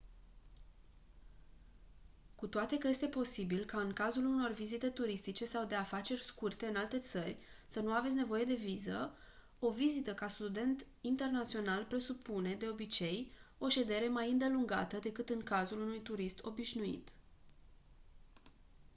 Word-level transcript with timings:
cu 2.35 2.47
toate 2.47 2.77
că 2.77 2.87
este 2.87 3.07
posibil 3.07 3.65
ca 3.65 3.79
în 3.81 3.93
cazul 3.93 4.25
unor 4.25 4.51
vizite 4.51 4.89
turistice 4.89 5.45
sau 5.45 5.65
de 5.65 5.75
afaceri 5.75 6.23
scurte 6.23 6.65
în 6.65 6.75
alte 6.75 6.99
țări 6.99 7.37
să 7.67 7.79
nu 7.79 7.91
aveți 7.93 8.15
nevoie 8.15 8.43
de 8.43 8.53
viză 8.53 9.15
o 9.59 9.69
vizită 9.71 10.13
ca 10.13 10.27
student 10.27 10.85
internațional 11.01 11.85
presupune 11.85 12.55
de 12.55 12.67
obicei 12.67 13.31
o 13.57 13.69
ședere 13.69 14.07
mai 14.07 14.31
îndelungată 14.31 14.97
decât 14.99 15.29
în 15.29 15.41
cazul 15.43 15.81
unui 15.81 16.01
turist 16.01 16.45
obișnuit 16.45 17.09